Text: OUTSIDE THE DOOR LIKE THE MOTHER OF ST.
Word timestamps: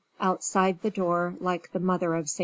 OUTSIDE 0.19 0.81
THE 0.81 0.89
DOOR 0.89 1.35
LIKE 1.39 1.73
THE 1.73 1.79
MOTHER 1.79 2.15
OF 2.15 2.27
ST. 2.27 2.39